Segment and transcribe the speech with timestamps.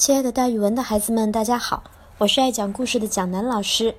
[0.00, 1.84] 亲爱的，大语文的孩子们，大家好，
[2.16, 3.94] 我是爱讲故事的蒋楠老师。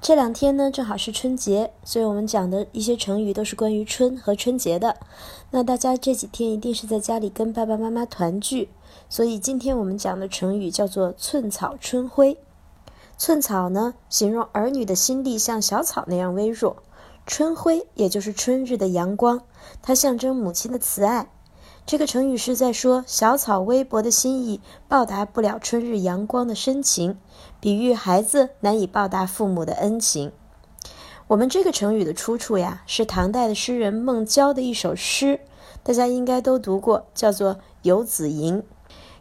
[0.00, 4.98] 这两天呢，正好是春节，所以我们讲的一些成语都是关于春和春节的。
[5.50, 8.68] 那大家这几天一定是在家里跟爸爸妈妈团聚，
[9.08, 12.38] 所以今天我们讲的成语叫做“寸草春晖”。
[13.18, 16.76] 寸草呢，形容儿女的心力像小草那样微弱；
[17.26, 19.40] 春晖，也就是春日的阳光，
[19.82, 21.32] 它象征母亲的慈爱。
[21.84, 27.18] 这个成语是在说小草微薄的心意报答不了春日阳光的深情，
[27.60, 30.32] 比喻孩子难以报答父母的恩情。
[31.26, 35.40] 我们这个成语的出处呀，是唐代的诗人孟郊的一首诗，
[35.82, 38.58] 大家应该都读过，叫做《游子吟》。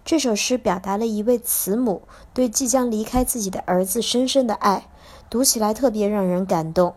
[0.06, 2.04] 这首诗表达了一位慈母
[2.34, 4.88] 对即将离开自己的儿子深深的爱，
[5.30, 6.94] 读起来特别让人感动。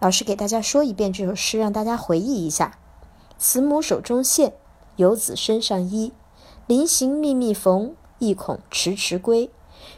[0.00, 2.78] 老师给大家说一遍这首诗，让大家回忆一下：
[3.38, 4.54] 慈母手中线。
[4.96, 6.12] 游子身上衣，
[6.66, 9.50] 临行密密缝，意恐迟迟归。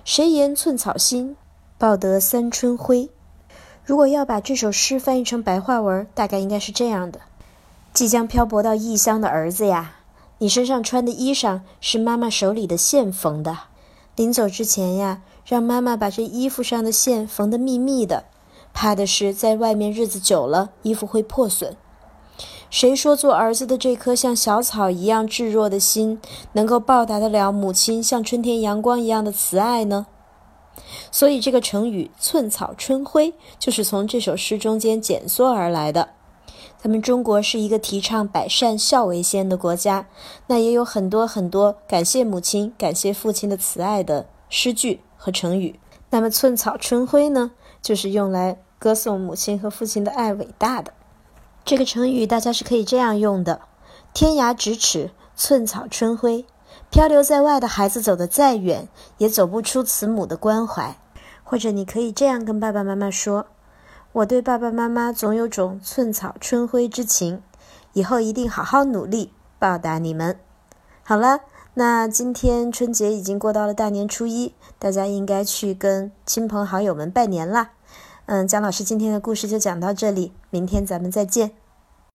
[0.04, 1.36] 谁言寸草心，
[1.78, 3.08] 报得三春晖。
[3.84, 7.20] 如果要把这首诗翻译成白话文，大概应该是这样的：
[7.94, 9.94] 即将漂泊到异乡的儿子呀，
[10.38, 13.56] 你身上穿的衣裳是妈妈手里的线缝的。
[14.16, 18.24] 临走之前呀，让妈妈把这衣服上的线缝得密密的，
[18.74, 21.76] 怕的是在外面日子久了，衣服会破损。
[22.70, 26.20] 谁说做儿子的这颗像小草一样炙热的心，
[26.52, 30.06] 能够报答得了母亲像春天阳光一样的慈爱呢？
[31.10, 36.10] 所以这个成语“寸草春晖”就是从这首诗中间减缩而来的。
[36.80, 40.06] 咱们中国是一个提倡百善孝为先的国家，
[40.46, 45.80] 那也有很多很多感谢母亲、感谢父亲的慈爱的诗句和成语。
[46.10, 47.50] 那么“寸草春晖”呢，
[47.82, 50.92] 就是用来歌颂母亲和父亲的爱伟大的。
[51.68, 53.60] 这个成语大家是可以这样用的：
[54.14, 56.46] 天涯咫尺，寸草春晖。
[56.90, 58.88] 漂流在外的孩子走得再远，
[59.18, 60.96] 也走不出慈母的关怀。
[61.44, 63.48] 或者你可以这样跟爸爸妈妈说
[64.12, 67.42] ：“我对爸爸妈妈总有种寸草春晖之情，
[67.92, 70.40] 以后一定好好努力报答你们。”
[71.04, 71.40] 好了，
[71.74, 77.72] 那今天春节已经过到了大年初一，大家应该去跟亲朋好友们拜年啦。
[78.30, 81.52] 嗯，蒋老师今天的故事就讲到这里，明天咱们再见。